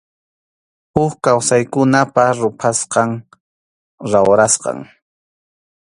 [0.95, 3.11] Huk kawsaykunapa ruphasqan,
[4.11, 4.77] rawrasqan.